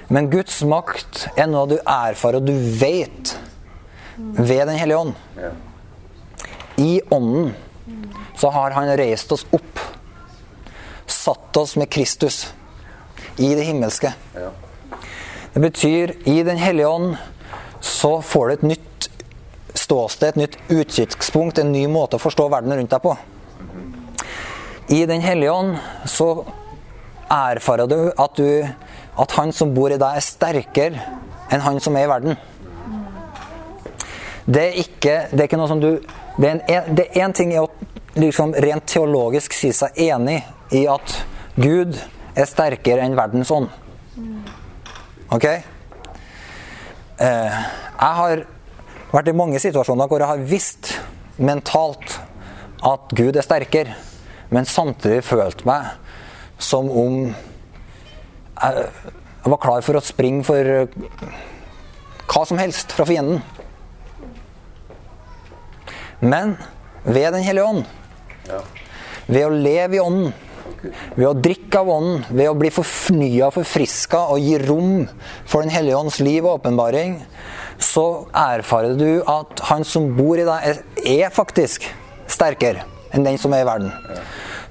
[0.09, 3.37] Men Guds makt er noe du erfarer og du vet
[4.19, 5.15] ved Den hellige ånd.
[6.79, 7.53] I ånden
[8.39, 9.68] så har han reist oss opp.
[11.29, 12.55] Satt oss med Kristus
[13.37, 14.12] i det himmelske.
[15.53, 17.17] Det betyr i Den hellige ånd
[17.81, 19.09] så får du et nytt
[19.75, 23.12] ståsted, et nytt utkikkspunkt, en ny måte å forstå verden rundt deg på.
[24.88, 25.77] I Den hellige ånd
[26.09, 26.31] så
[27.29, 28.64] erfarer du at, du
[29.21, 31.09] at han som bor i deg, er sterkere
[31.53, 32.38] enn han som er i verden.
[34.49, 35.93] Det er ikke, det er ikke noe som du
[36.41, 37.73] Det er en, ting er å
[38.17, 40.41] liksom rent teologisk si seg enig
[40.75, 41.15] i at
[41.59, 41.97] Gud
[42.39, 43.69] er sterkere enn verdens ånd.
[45.35, 45.45] Ok?
[47.19, 47.59] Eh,
[47.99, 48.45] jeg har
[49.13, 50.93] vært i mange situasjoner hvor jeg har visst
[51.39, 52.19] mentalt
[52.87, 53.97] at Gud er sterkere,
[54.55, 55.89] men samtidig følt meg
[56.63, 57.21] som om
[58.59, 58.89] jeg,
[59.49, 60.89] var klar for å springe for
[62.29, 63.41] hva som helst fra fienden.
[66.21, 66.57] Men
[67.05, 67.85] ved Den hellige ånd,
[68.49, 68.61] Ja.
[69.29, 70.33] ved å leve i ånden,
[71.17, 75.07] ved å drikke av ånden, ved å bli fornya, forfriska og gi rom
[75.49, 77.19] for Den hellige ånds liv og åpenbaring,
[77.79, 81.87] så erfarer du at han som bor i deg, er, faktisk
[82.29, 83.93] sterkere enn den som er i verden.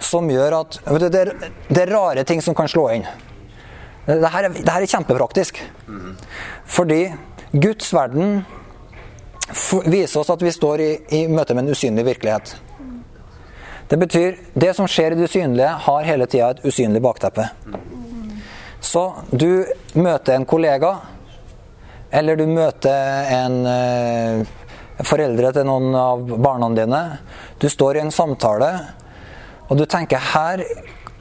[0.04, 1.32] Som gjør at du, det, er,
[1.70, 3.08] det er rare ting som kan slå inn.
[4.08, 5.60] Det her er, er kjempepraktisk.
[6.68, 7.02] Fordi
[7.56, 8.46] Guds verden
[9.88, 12.56] viser oss at vi står i, i møte med en usynlig virkelighet.
[13.88, 17.46] Det betyr det som skjer i det usynlige, har hele tida et usynlig bakteppe.
[18.84, 19.64] Så du
[19.96, 20.90] møter en kollega,
[22.12, 24.42] eller du møter en eh,
[25.08, 27.02] foreldre til noen av barna dine.
[27.60, 28.72] Du står i en samtale,
[29.68, 30.66] og du tenker her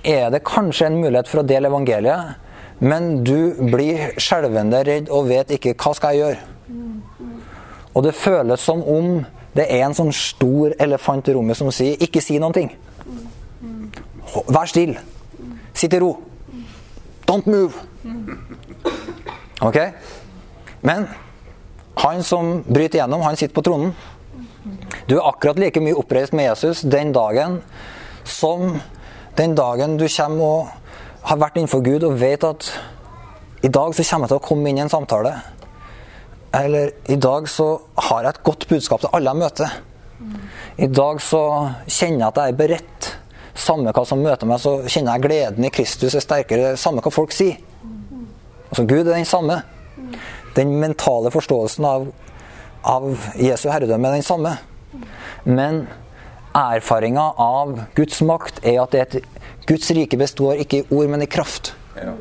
[0.07, 2.35] er det kanskje en mulighet for å dele evangeliet,
[2.83, 6.43] men du blir skjelvende redd og vet ikke hva skal jeg gjøre.
[7.97, 9.23] Og det føles som om
[9.57, 12.73] det er en sånn stor elefant i rommet som sier 'ikke si noen ting'.
[14.49, 15.01] Vær stille.
[15.75, 16.17] Sitt i ro.
[17.27, 17.73] Don't move.
[19.61, 19.77] Ok?
[20.83, 21.09] Men
[21.97, 23.95] han som bryter gjennom, han sitter på tronen.
[25.09, 27.63] Du er akkurat like mye oppreist med Jesus den dagen
[28.25, 28.81] som
[29.37, 30.69] den dagen du kommer og
[31.23, 32.71] har vært innenfor Gud og vet at
[33.63, 35.33] i dag så kommer jeg til å komme inn i en samtale.
[36.57, 37.67] Eller i dag så
[38.09, 39.77] har jeg et godt budskap til alle jeg møter.
[40.81, 41.43] I dag så
[41.85, 43.09] kjenner jeg at jeg er beredt.
[43.57, 46.75] Samme hva som møter meg, så kjenner jeg gleden i Kristus er sterkere.
[46.81, 47.59] Samme hva folk sier.
[48.69, 49.61] Altså Gud er den samme.
[50.57, 52.09] Den mentale forståelsen av,
[52.85, 53.09] av
[53.41, 54.57] Jesu herredømme er den samme.
[55.45, 55.85] Men
[56.57, 59.19] erfaringa av Guds makt er at et,
[59.69, 61.75] Guds rike består ikke i ord, men i kraft.
[61.97, 62.17] Ja.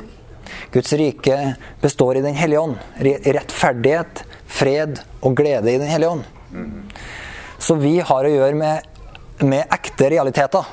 [0.76, 2.76] Guds rike består i Den hellige ånd.
[3.00, 6.26] Rettferdighet, fred og glede i Den hellige ånd.
[7.58, 8.90] Så vi har å gjøre med,
[9.40, 10.68] med ekte realiteter.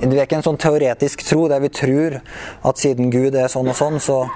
[0.00, 3.70] Det er ikke en sånn teoretisk tro der vi tror at siden Gud er sånn
[3.72, 4.26] og sånn, så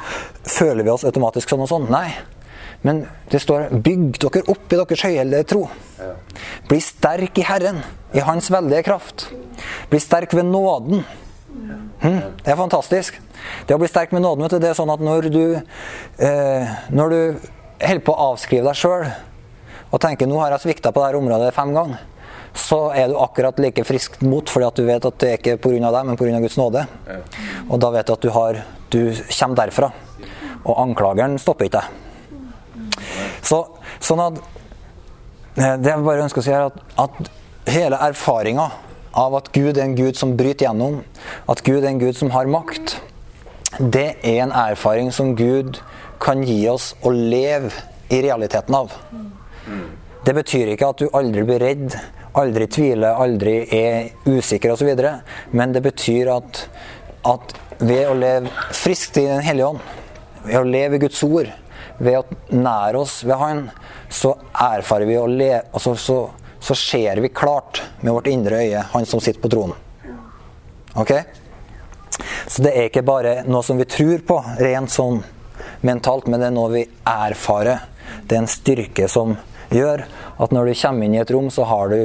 [0.40, 1.90] føler vi oss automatisk sånn og sånn.
[1.92, 2.08] Nei.
[2.84, 5.68] Men det står 'bygg dere opp i deres høyhellige tro'.
[6.68, 9.28] Bli sterk i Herren, i Hans veldige kraft.
[9.90, 11.04] Bli sterk ved nåden.
[11.54, 13.20] Mm, det er fantastisk.
[13.66, 15.44] Det å bli sterk med nåden, det er sånn at når du,
[16.18, 17.20] eh, når du
[17.80, 19.06] holder på å avskrive deg sjøl
[19.90, 21.98] og tenker 'nå har jeg svikta på dette området fem ganger',
[22.54, 25.58] så er du akkurat like friskt mot fordi at du vet at det er ikke
[25.58, 25.90] pga.
[25.90, 26.40] deg, men pga.
[26.40, 26.86] Guds nåde.
[27.68, 29.92] Og da vet du at du, har, du kommer derfra.
[30.64, 31.84] Og anklageren stopper ikke deg.
[33.42, 33.58] Så,
[34.00, 34.38] sånn at
[35.58, 38.70] eh, Det jeg bare ønsker å si, er at, at hele erfaringa
[39.14, 41.02] av at Gud er en Gud som bryter gjennom,
[41.50, 42.98] at Gud er en Gud som har makt,
[43.78, 45.80] det er en erfaring som Gud
[46.22, 47.72] kan gi oss å leve
[48.12, 48.92] i realiteten av.
[50.24, 51.96] Det betyr ikke at du aldri blir redd,
[52.38, 54.94] aldri tviler, aldri er usikker osv.
[55.52, 56.62] Men det betyr at,
[57.28, 59.82] at ved å leve friskt i Den hellige ånd,
[60.44, 61.50] ved å leve i Guds ord,
[61.98, 63.66] ved å nære oss ved Han,
[64.10, 66.18] så erfarer vi å leve altså, så,
[66.64, 69.76] så ser vi klart med vårt indre øye Han som sitter på tronen.
[70.94, 71.12] Ok?
[72.46, 75.18] Så det er ikke bare noe som vi tror på, rent sånn
[75.84, 77.84] mentalt, men det er noe vi erfarer.
[78.24, 79.34] Det er en styrke som
[79.74, 80.06] gjør
[80.40, 81.98] at når du kommer inn i et rom, så har du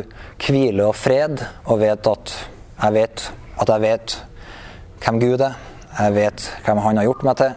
[0.43, 2.35] hvile og fred, og vet at
[2.79, 3.27] jeg vet
[3.59, 4.19] at jeg vet
[5.03, 5.55] hvem Gud er.
[5.99, 7.55] Jeg vet hvem Han har gjort meg til.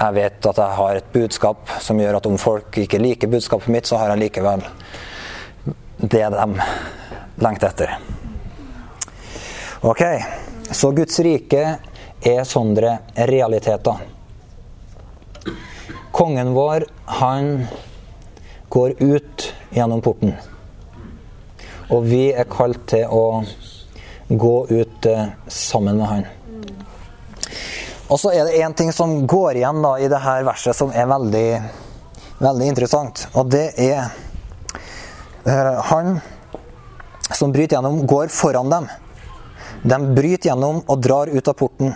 [0.00, 3.72] Jeg vet at jeg har et budskap som gjør at om folk ikke liker budskapet
[3.72, 4.68] mitt, så har jeg likevel
[6.00, 6.60] det de
[7.34, 7.98] lengter etter.
[9.80, 10.02] Ok,
[10.70, 11.78] så Guds rike
[12.20, 14.02] er sånne realiteter.
[16.12, 16.84] Kongen vår,
[17.20, 17.66] han
[18.68, 20.34] går ut gjennom porten.
[21.90, 23.42] Og vi er kalt til å
[24.28, 26.26] gå ut eh, sammen med han.
[28.10, 30.92] Og så er det én ting som går igjen da, i det her verset som
[30.94, 31.48] er veldig,
[32.38, 33.26] veldig interessant.
[33.38, 34.10] Og det er
[35.44, 36.20] Han
[37.34, 38.88] som bryter gjennom, går foran dem.
[39.82, 41.94] De bryter gjennom og drar ut av porten.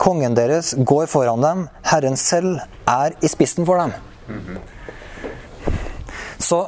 [0.00, 1.66] Kongen deres går foran dem.
[1.86, 3.92] Herren selv er i spissen for dem.
[6.42, 6.64] Så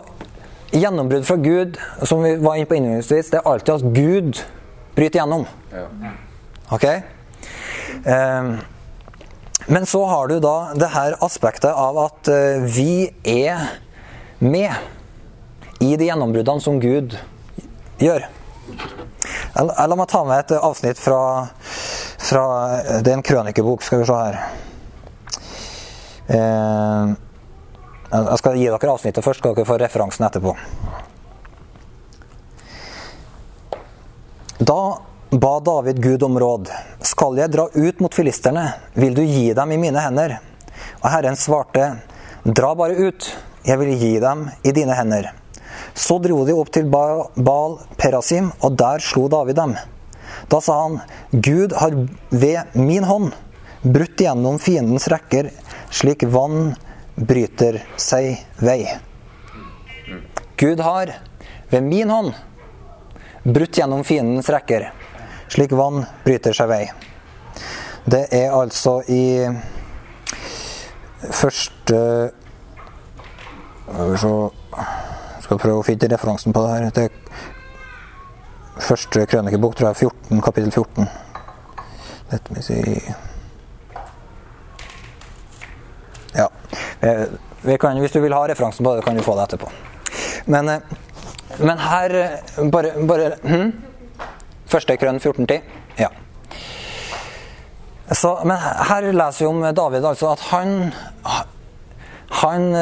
[0.74, 4.44] gjennombrudd fra Gud, som vi var inne på innledningsvis, det er alltid at Gud
[4.94, 5.46] bryter gjennom.
[6.74, 6.86] Ok?
[8.04, 8.56] Um,
[9.66, 13.70] men så har du da det her aspektet av at uh, vi er
[14.38, 14.74] med
[15.84, 17.16] i de gjennombruddene som Gud
[18.00, 18.26] gjør.
[19.54, 21.20] La meg ta med et avsnitt fra,
[22.18, 22.46] fra
[23.04, 24.40] Det er en krønikebok, skal vi se her.
[26.24, 27.12] Uh,
[28.14, 30.54] jeg skal gi dere avsnittet først, skal dere få referansen etterpå.
[34.64, 34.80] Da
[35.34, 36.70] ba David Gud om råd.
[37.04, 40.38] Skal jeg dra ut mot filisterne, vil du gi dem i mine hender?
[41.02, 41.90] Og Herren svarte,
[42.46, 43.32] dra bare ut,
[43.66, 45.34] jeg vil gi dem i dine hender.
[45.94, 49.76] Så dro de opp til Baal Perasim, og der slo David dem.
[50.50, 50.98] Da sa han,
[51.30, 51.94] Gud har
[52.30, 53.30] ved min hånd
[53.84, 55.50] brutt gjennom fiendens rekker,
[55.94, 56.74] slik vann
[57.14, 58.88] bryter seg vei.
[60.58, 61.14] Gud har
[61.70, 62.34] ved min hånd
[63.44, 64.88] brutt gjennom fiendens rekker,
[65.52, 66.84] slik vann bryter seg vei.
[68.04, 69.46] Det er altså i
[71.32, 72.00] første
[74.14, 74.50] Skal
[75.48, 76.90] prøve å finne referansen på det her.
[76.94, 77.10] Det
[78.88, 81.08] første krønikebok, tror jeg, 14, kapittel 14.
[82.32, 82.80] Dette må si
[86.34, 86.48] Ja.
[87.78, 89.70] Kan, hvis du vil ha referansen på det, kan du få det etterpå.
[90.50, 90.80] Men,
[91.60, 92.14] men her
[92.72, 93.70] Bare, bare hm?
[94.68, 95.60] Første krønn 14.10?
[96.00, 96.10] Ja.
[98.10, 100.92] Så, men her leser vi om David altså at han
[102.42, 102.74] Han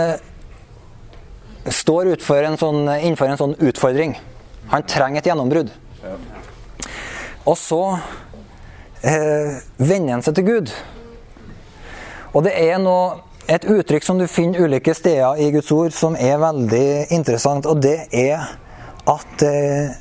[1.71, 4.17] står en sånn, innenfor en sånn utfordring.
[4.73, 5.71] Han trenger et gjennombrudd.
[7.47, 7.83] Og så
[9.03, 10.73] eh, vender han seg til Gud.
[12.33, 13.21] Og det er noe
[13.51, 17.83] et uttrykk som du finner ulike steder i Guds ord som er veldig interessant, og
[17.83, 18.55] det er
[19.11, 19.97] at eh,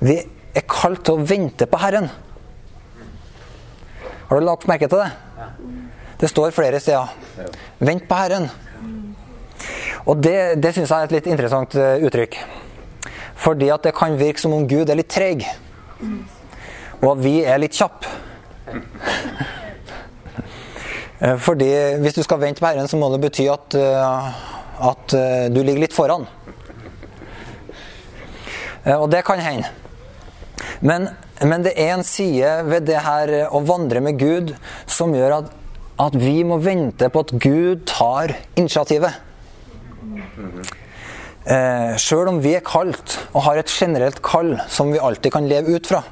[0.00, 0.16] vi
[0.56, 2.08] er kalt til å vente på Herren.
[4.28, 5.10] Har du lagt merke til det?
[6.18, 7.12] Det står flere steder.
[7.78, 8.48] Vent på Herren.
[10.08, 12.38] Og det, det syns jeg er et litt interessant uh, uttrykk.
[13.38, 15.46] Fordi at det kan virke som om Gud er litt treig,
[16.98, 18.10] Og at vi er litt kjappe.
[21.18, 21.68] Eh, fordi
[21.98, 24.26] hvis du skal vente på Herren, så må det bety at, eh,
[24.86, 26.28] at eh, du ligger litt foran.
[28.88, 29.68] Og det kan hende.
[30.80, 31.08] Men,
[31.42, 34.54] men, det er en side ved det her å vandre med Gud
[34.86, 35.50] som gjør at,
[36.00, 39.18] at vi må vente på at Gud tar initiativet.
[41.48, 45.48] Eh, Sjøl om vi er kalt og har et generelt kall som vi alltid kan
[45.48, 46.02] leve ut fra,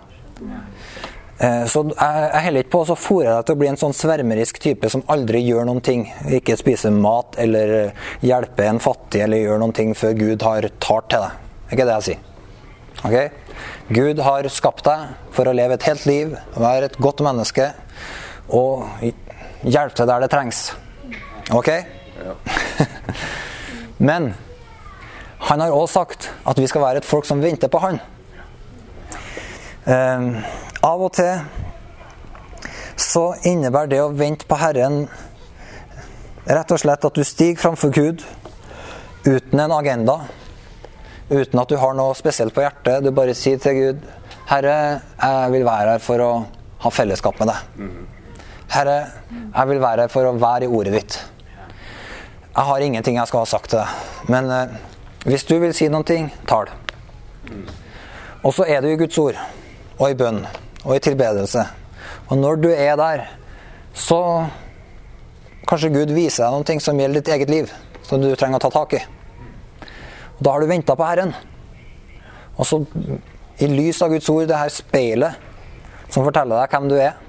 [1.38, 4.57] Eh, så jeg heller ikke på å fòre deg til å bli en sånn svermerisk
[4.62, 6.07] type som aldri gjør noen ting.
[6.33, 10.69] Ikke spiser mat eller eh, hjelper en fattig eller gjør noen ting før Gud har
[10.81, 11.37] talt til deg.
[11.37, 12.23] Det er ikke det jeg sier.
[13.05, 13.29] Okay?
[13.92, 17.69] Gud har skapt deg for å leve et helt liv, være et godt menneske
[18.57, 20.62] og hjelpe til der det trengs.
[21.53, 21.75] Ok?
[22.16, 22.38] Ja.
[23.99, 24.33] Men
[25.47, 28.01] han har òg sagt at vi skal være et folk som venter på han.
[29.87, 30.27] Eh,
[30.87, 31.45] av og til
[32.97, 35.05] så innebærer det å vente på Herren
[36.47, 38.25] rett og slett at du stiger framfor Gud
[39.27, 40.21] uten en agenda.
[41.29, 43.03] Uten at du har noe spesielt på hjertet.
[43.03, 44.05] Du bare sier til Gud
[44.47, 44.77] Herre,
[45.19, 46.31] jeg vil være her for å
[46.85, 47.89] ha fellesskap med deg.
[48.71, 48.99] Herre,
[49.33, 51.17] jeg vil være her for å være i ordet ditt.
[52.57, 54.77] Jeg har ingenting jeg skal ha sagt til deg, men eh,
[55.29, 56.71] hvis du vil si noen ting, tal.
[58.40, 59.37] Og så er du i Guds ord,
[59.99, 60.38] og i bønn,
[60.87, 61.66] og i tilbedelse.
[62.31, 63.27] Og når du er der,
[63.92, 64.21] så
[65.69, 67.75] kanskje Gud viser deg noen ting som gjelder ditt eget liv,
[68.07, 69.03] som du trenger å ta tak i.
[70.38, 71.35] Og da har du venta på Herren.
[72.57, 72.79] Og så,
[73.61, 77.21] i lys av Guds ord, det her speilet som forteller deg hvem du er,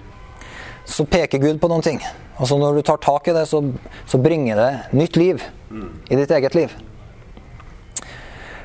[0.88, 2.00] så peker Gud på noen ting.
[2.38, 3.64] Og så når du tar tak i det, så,
[4.06, 5.42] så bringer det nytt liv
[6.10, 6.74] i ditt eget liv.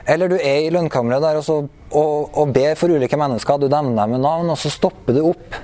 [0.07, 1.59] Eller du er i lønnkammeret der og, så,
[1.95, 3.61] og, og ber for ulike mennesker.
[3.61, 5.59] Du nevner dem med navn, og så stopper du opp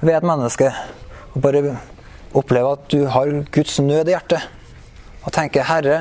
[0.00, 0.70] ved et menneske
[1.34, 1.76] og bare
[2.36, 4.42] opplever at du har Guds nød i hjertet.
[5.24, 6.00] Og tenker 'Herre,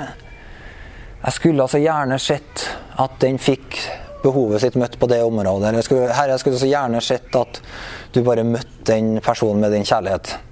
[1.24, 2.68] jeg skulle altså gjerne sett
[3.00, 3.78] at den fikk
[4.24, 5.70] behovet sitt møtt på det området'.
[5.70, 7.62] Eller 'Herre, jeg skulle så gjerne sett at
[8.14, 10.47] du bare møtte den personen med din kjærlighet'.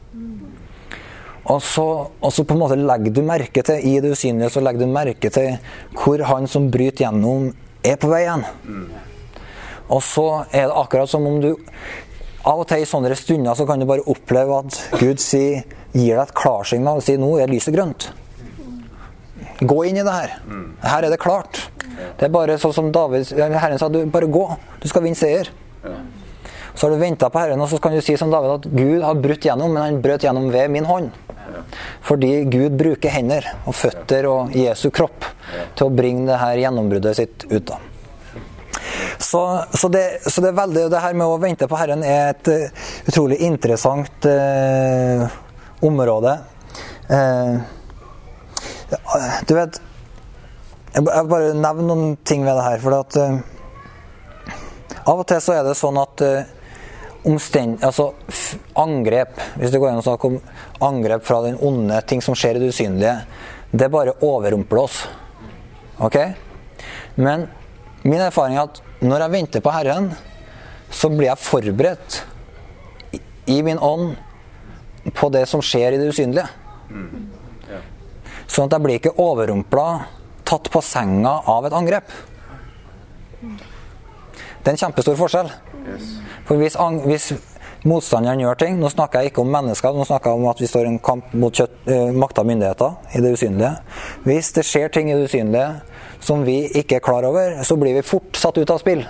[1.46, 4.64] Og så, og så på en måte legger du merke til i det usynlige så
[4.66, 5.60] legger du merke til
[5.94, 7.52] hvor han som bryter gjennom,
[7.86, 8.46] er på vei igjen.
[9.94, 11.54] Og så er det akkurat som om du
[12.46, 15.64] Av og til i sånne stunder så kan du bare oppleve at Gud sier,
[15.96, 18.12] gir deg et klarsignal og sier 'nå er lyset grønt'.
[19.66, 20.36] Gå inn i det her.
[20.84, 21.70] Her er det klart.
[22.20, 24.46] Det er bare sånn som David, Herren sa, du bare gå.
[24.80, 25.50] Du skal vinne seier.
[26.76, 29.04] Så har du venta på Herren, og så kan du si som David at Gud
[29.04, 31.14] har brutt gjennom, men han brøt gjennom ved min hånd.
[32.04, 35.28] Fordi Gud bruker hender og føtter og Jesu kropp
[35.78, 37.72] til å bringe det her gjennombruddet sitt ut.
[37.72, 37.80] da.
[39.18, 42.34] Så, så, det, så det, er veldig, det her med å vente på Herren er
[42.34, 45.26] et uh, utrolig interessant uh,
[45.86, 46.36] område.
[47.08, 47.64] Uh,
[49.48, 49.80] du vet
[50.96, 52.84] Jeg vil bare nevne noen ting ved det her.
[52.84, 53.18] For at,
[55.06, 56.24] av og til så er det sånn at
[57.26, 58.12] omstend, altså
[58.78, 60.40] angrep Hvis det går an å snakke om
[60.86, 63.16] angrep fra den onde, ting som skjer i det usynlige,
[63.76, 65.02] det bare overrumpler oss.
[66.04, 66.18] Ok?
[67.16, 67.48] Men
[68.04, 70.12] min erfaring er at når jeg venter på Herren,
[70.92, 72.22] så blir jeg forberedt
[73.52, 74.16] i min ånd
[75.16, 76.48] på det som skjer i det usynlige.
[78.46, 79.88] Sånn at jeg blir ikke overrumpla,
[80.46, 82.12] tatt på senga av et angrep.
[83.42, 85.50] Det er en kjempestor forskjell.
[86.45, 87.32] For hvis, hvis
[87.86, 90.69] motstanderen gjør ting Nå snakker jeg ikke om mennesker, nå snakker jeg om at vi
[90.69, 93.74] står i en kamp mot kjøtt, uh, makta myndigheter i det usynlige.
[94.26, 95.69] Hvis det skjer ting i det usynlige
[96.26, 99.04] som vi ikke er klar over, så blir vi fort satt ut av spill.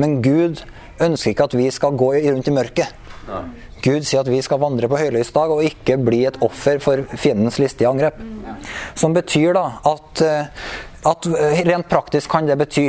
[0.00, 0.62] Men Gud
[1.02, 3.00] ønsker ikke at vi skal gå rundt i mørket.
[3.84, 7.02] Gud sier at vi skal vandre på høylys dag og ikke bli et offer for
[7.20, 8.16] fiendens listige angrep.
[8.96, 10.22] Som betyr da at,
[11.04, 11.28] at
[11.68, 12.88] rent praktisk kan det bety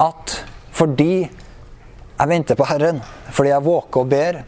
[0.00, 0.38] at
[0.76, 1.26] fordi
[2.16, 3.00] jeg venter på Herren,
[3.34, 4.42] fordi jeg våker og ber,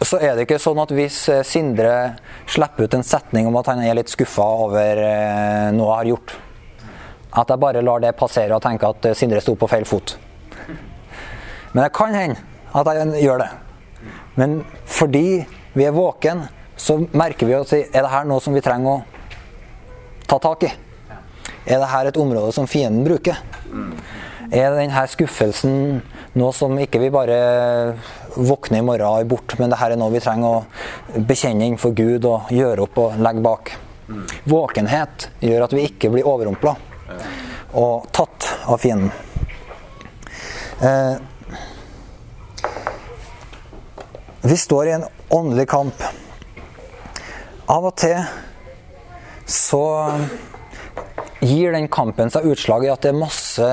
[0.00, 1.94] så er det ikke sånn at hvis Sindre
[2.48, 5.02] slipper ut en setning om at han er litt skuffa over
[5.76, 6.36] noe jeg har gjort,
[7.40, 10.16] at jeg bare lar det passere og tenker at Sindre sto på feil fot.
[11.70, 12.40] Men det kan hende
[12.74, 13.50] at jeg gjør det.
[14.40, 15.44] Men fordi
[15.76, 16.46] vi er våken,
[16.80, 19.04] så merker vi at er det her noe som vi trenger å
[20.26, 20.72] ta tak i.
[21.68, 23.36] Er det her et område som fienden bruker?
[24.50, 26.00] Er denne skuffelsen
[26.38, 27.38] noe som ikke vi bare
[28.36, 31.66] våkner i morgen og er bort, men det her er noe vi trenger å bekjenne
[31.66, 33.72] innenfor Gud og gjøre opp og legge bak?
[34.50, 36.76] Våkenhet gjør at vi ikke blir overrumpla
[37.78, 39.10] og tatt av fienden.
[40.80, 41.16] Eh,
[44.42, 46.06] vi står i en åndelig kamp.
[47.70, 48.16] Av og til
[49.50, 49.84] så
[51.40, 53.66] gir den kampen seg utslag i at det er masse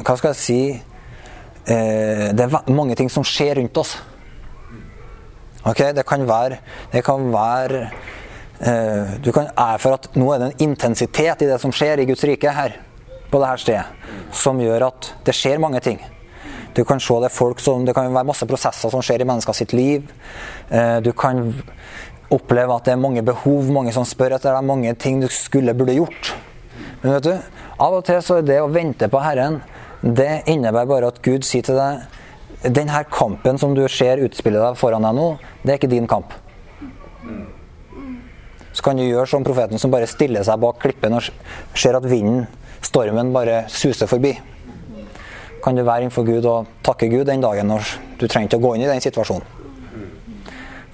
[0.00, 0.60] Hva skal jeg si
[1.70, 3.92] Det er mange ting som skjer rundt oss.
[5.62, 6.58] Ok, Det kan være,
[6.92, 7.90] det kan være
[8.60, 12.06] eh, Du kan erfare at nå er det en intensitet i det som skjer i
[12.08, 12.78] Guds rike her,
[13.30, 13.84] på dette stedet,
[14.32, 16.00] som gjør at det skjer mange ting.
[16.74, 19.54] Du kan se det folk som, det kan være masse prosesser som skjer i mennesker
[19.54, 20.08] sitt liv.
[20.70, 21.52] Eh, du kan
[22.30, 25.74] oppleve at det er mange behov, mange som spør etter deg, mange ting du skulle
[25.76, 26.32] burde gjort.
[27.02, 27.34] Men vet du,
[27.80, 29.60] av og til så er det å vente på Herren,
[30.02, 34.60] det innebærer bare at Gud sier til deg den her kampen som du ser utspille
[34.60, 35.26] deg foran deg nå,
[35.62, 36.32] det er ikke din kamp.
[38.72, 41.26] Så kan du gjøre som profeten som bare stiller seg bak klippen og
[41.74, 42.46] ser at vinden,
[42.84, 44.34] stormen, bare suser forbi.
[45.64, 47.88] Kan du være innenfor Gud og takke Gud den dagen når
[48.20, 49.56] du trenger ikke å gå inn i den situasjonen.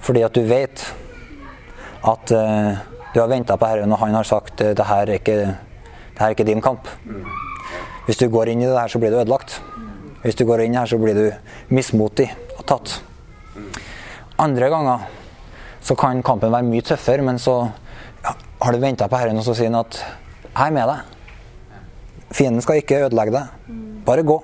[0.03, 0.83] Fordi at du vet
[2.07, 2.79] at uh,
[3.13, 6.47] du har venta på Herren, og han har sagt uh, det det her er ikke
[6.47, 6.87] din kamp.
[8.07, 9.59] Hvis du går inn i det her, så blir du ødelagt.
[10.23, 13.01] Hvis du går inn her, så blir du mismotig og tatt.
[14.39, 15.07] Andre ganger
[15.83, 17.59] så kan kampen være mye tøffere, men så
[18.23, 18.33] ja,
[18.63, 19.99] har du venta på Herren, og så sier han at
[20.57, 21.03] 'Jeg er med deg'.
[22.31, 23.47] Fienden skal ikke ødelegge deg.
[24.05, 24.43] Bare gå.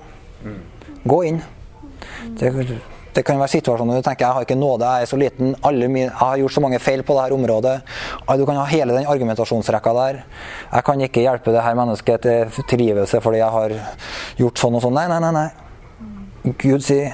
[1.08, 1.42] Gå inn.
[2.40, 2.82] Det,
[3.16, 5.56] det kan være situasjoner du tenker 'jeg har ikke nåde, jeg er så liten',
[5.90, 7.82] mine, 'jeg har gjort så mange feil på dette området'.
[8.38, 10.24] Du kan ha hele den argumentasjonsrekka der.
[10.74, 13.70] 'Jeg kan ikke hjelpe det her mennesket til tilgivelse fordi jeg har
[14.38, 14.94] gjort sånn og sånn'.
[14.94, 15.32] Nei, nei, nei.
[15.32, 15.50] nei.
[16.58, 17.14] Gud sier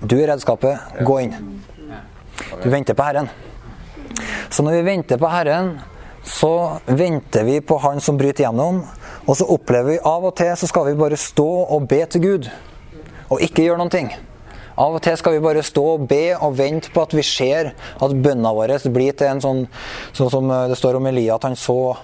[0.00, 1.34] 'du er redskapet, gå inn'.
[2.62, 3.28] Du venter på Herren.
[4.50, 5.80] Så når vi venter på Herren,
[6.22, 8.84] så venter vi på Han som bryter gjennom.
[9.26, 12.20] Og så opplever vi av og til så skal vi bare stå og be til
[12.20, 12.50] Gud,
[13.30, 14.10] og ikke gjøre noen ting.
[14.74, 17.70] Av og til skal vi bare stå og be og vente på at vi ser
[17.74, 19.60] at bønna vår blir til en sånn
[20.14, 21.96] Sånn som det står om Elia, at han så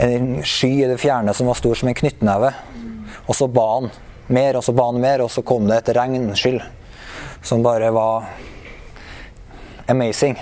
[0.00, 2.50] en sky i det fjerne som var stor som en knyttneve.
[3.28, 3.90] Og så ba han
[4.28, 6.60] mer, og så ba han mer, og så kom det et regnskyll
[7.44, 8.28] som bare var
[9.88, 10.36] amazing.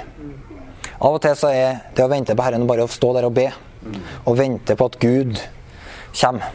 [1.03, 3.35] Av og til så er det å vente på Herren bare å stå der og
[3.39, 3.49] be.
[4.31, 5.39] Og vente på at Gud
[6.15, 6.53] kommer.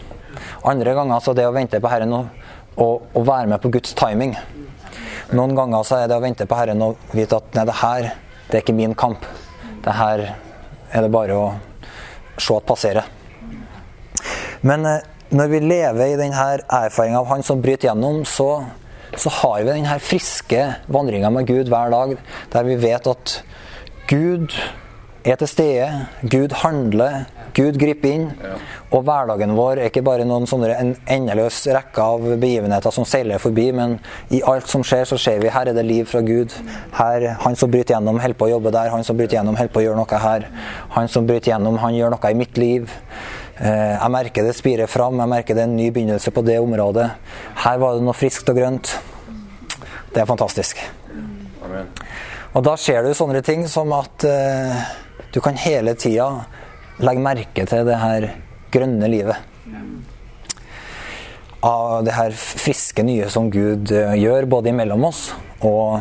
[0.67, 3.71] Andre ganger så er det å vente på Herren og, og, og være med på
[3.75, 4.35] Guds timing.
[5.35, 8.05] Noen ganger så er det å vente på Herren og vite at nei, det her
[8.47, 9.25] det er ikke min kamp.
[9.83, 11.47] Det her er det bare å
[12.39, 13.09] se at passerer.
[14.63, 15.03] Men eh,
[15.35, 18.63] når vi lever i denne erfaringa av Han som bryter gjennom, så,
[19.19, 22.15] så har vi denne friske vandringa med Gud hver dag,
[22.53, 23.41] der vi vet at
[24.07, 24.55] Gud
[25.31, 25.87] er til stede,
[26.29, 27.25] Gud handler,
[27.57, 28.27] Gud griper inn.
[28.93, 33.41] Og hverdagen vår er ikke bare noen sånne en endeløs rekke av begivenheter som seiler
[33.41, 33.97] forbi, men
[34.33, 36.53] i alt som skjer, så ser vi her er det liv fra Gud.
[36.99, 38.91] Her, Han som bryter gjennom, holder på å jobbe der.
[38.93, 40.47] Han som bryter gjennom, holder på å gjøre noe her.
[40.95, 42.93] Han som bryter gjennom, han gjør noe i mitt liv.
[43.57, 46.59] Eh, jeg merker det spirer fram, jeg merker det er en ny begynnelse på det
[46.61, 47.09] området.
[47.63, 48.93] Her var det noe friskt og grønt.
[50.13, 50.79] Det er fantastisk.
[51.65, 51.89] Amen.
[52.53, 54.85] Og da ser du sånne ting som at uh,
[55.33, 56.27] du kan hele tida
[57.03, 58.29] legge merke til det her
[58.73, 59.37] grønne livet.
[61.67, 65.31] Av det her friske nye som Gud uh, gjør, både imellom oss
[65.65, 65.99] og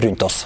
[0.00, 0.42] rundt oss.